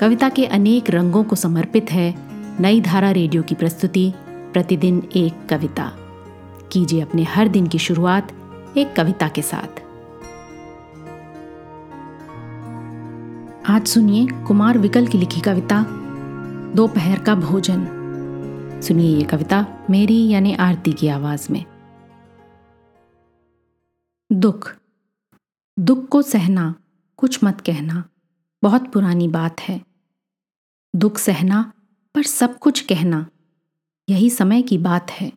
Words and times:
कविता 0.00 0.28
के 0.28 0.46
अनेक 0.46 0.90
रंगों 0.90 1.24
को 1.24 1.36
समर्पित 1.36 1.92
है 1.92 2.14
नई 2.62 2.80
धारा 2.80 3.10
रेडियो 3.10 3.42
की 3.42 3.54
प्रस्तुति, 3.54 4.12
प्रतिदिन 4.26 5.08
एक 5.16 5.48
कविता। 5.48 5.92
कीजिए 6.72 7.00
अपने 7.00 7.22
हर 7.24 7.48
दिन 7.48 7.66
की 7.66 7.78
शुरुआत 7.78 8.32
एक 8.76 8.96
कविता 8.96 9.28
के 9.28 9.42
साथ। 9.42 9.80
आज 13.70 13.86
सुनिए 13.86 14.26
कुमार 14.26 14.78
विकल 14.78 15.06
की 15.06 15.18
लिखी 15.18 15.40
कविता, 15.40 15.86
दोपहर 16.74 17.18
का 17.18 17.34
भोजन। 17.34 17.88
सुनिए 18.82 19.16
ये 19.16 19.24
कविता 19.24 19.66
मेरी 19.90 20.28
यानी 20.28 20.54
आरती 20.54 20.92
की 20.92 21.08
आवाज़ 21.08 21.52
में। 21.52 21.64
दुख। 24.32 24.76
दुख 25.78 26.08
को 26.08 26.22
सहना, 26.22 26.74
कुछ 27.16 27.44
मत 27.44 27.60
कहना, 27.60 28.04
बहुत 28.62 28.92
पुरानी 28.92 29.28
बात 29.28 29.60
है। 29.60 29.87
दुख 30.98 31.18
सहना, 31.18 31.72
पर 32.14 32.22
सब 32.22 32.58
कुछ 32.58 32.80
कहना। 32.80 33.26
यही 34.08 34.30
समय 34.30 34.62
की 34.62 34.78
बात 34.78 35.10
है। 35.10 35.32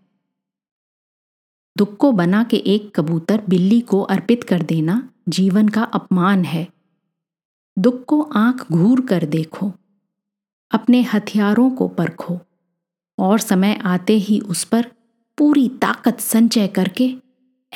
दुख 1.77 1.97
को 1.97 2.11
बना 2.11 2.43
के 2.43 2.57
एक 2.57 2.95
कबूतर 2.95 3.43
बिल्ली 3.49 3.81
को 3.81 4.01
अर्पित 4.01 4.43
कर 4.43 4.61
देना 4.61 5.09
जीवन 5.29 5.67
का 5.67 5.83
अपमान 5.83 6.43
है। 6.45 6.67
दुख 7.79 8.05
को 8.05 8.21
आँख 8.21 8.71
घूर 8.71 9.01
कर 9.01 9.25
देखो, 9.25 9.73
अपने 10.71 11.01
हथियारों 11.01 11.69
को 11.71 11.87
परखो, 11.87 12.39
और 13.19 13.39
समय 13.39 13.79
आते 13.83 14.13
ही 14.13 14.39
उस 14.39 14.63
पर 14.63 14.91
पूरी 15.37 15.69
ताकत 15.69 16.19
संचय 16.19 16.67
करके 16.67 17.15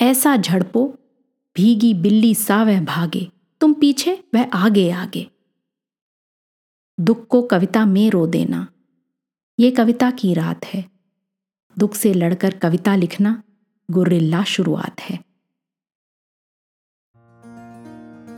ऐसा 0.01 0.37
झड़पो, 0.37 0.97
भीगी 1.55 1.93
बिल्ली 1.93 2.35
सा 2.35 2.63
वह 2.63 2.85
भागे, 2.85 3.31
तुम 3.61 3.73
पीछे 3.73 4.23
वह 4.33 4.49
आगे 4.53 4.91
आगे। 4.91 5.31
दुख 6.99 7.27
को 7.27 7.41
कविता 7.41 7.85
में 7.85 8.09
रो 8.09 8.27
देना। 8.27 8.67
ये 9.59 9.71
कविता 9.71 10.11
की 10.11 10.33
रात 10.33 10.65
है। 10.65 10.85
दुख 11.77 11.95
से 11.95 12.13
लड़कर 12.13 12.53
कविता 12.53 12.95
लिखना 12.95 13.43
गुर्रिल्ला 13.91 14.43
शुरुआत 14.43 15.01
है। 15.01 15.19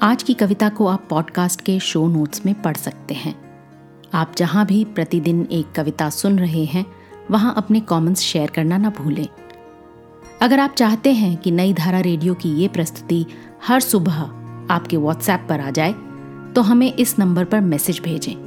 आज 0.02 0.24
की 0.24 0.34
कविता 0.34 0.70
को 0.70 0.88
आप 0.88 1.08
पॉडकास्ट 1.10 1.62
के 1.62 1.80
शो 1.80 2.08
नोट्स 2.08 2.46
में 2.46 2.62
पढ़ 2.62 2.78
सकते 2.78 3.14
हैं। 3.14 3.36
आप 4.14 4.34
जहाँ 4.38 4.66
भी 4.66 4.86
प्रतिदिन 4.86 5.48
एक 5.52 5.72
कविता 5.72 6.10
सुन 6.10 6.40
रहे 6.40 6.66
हैं, 6.66 6.86
वहाँ 7.32 7.54
अपने 7.58 7.80
कमेंट्स 7.80 8.22
शेयर 8.22 8.50
करना 8.50 8.78
ना 8.78 8.90
भूलें। 8.90 9.28
अगर 10.42 10.60
आप 10.60 10.72
चाहते 10.72 11.14
हैं 11.14 11.38
कि 11.38 11.52
नई 11.52 11.74
धारा 11.74 12.00
रेडियो 12.00 12.34
की 12.34 12.50
ये 12.50 12.68
प्रस्तुति 12.68 13.26
हर 13.68 13.80
सुबह 13.80 14.22
आपके 14.74 14.98
व्हाट्सएप 14.98 15.46
पर 15.50 15.60
आ 15.60 15.72
जाए 15.72 15.94
तो 16.54 16.62
हमें 16.62 16.94
इस 16.94 17.20
नंबर 17.20 17.46
पर 17.46 17.62
मैसेज 17.62 18.00
भेजें। 18.00 18.47